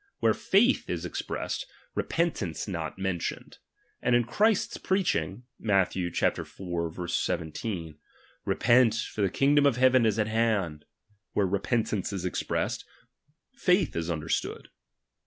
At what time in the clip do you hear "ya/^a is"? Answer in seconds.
13.55-14.09